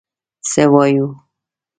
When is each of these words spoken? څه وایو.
څه 0.49 0.63
وایو. 0.71 1.07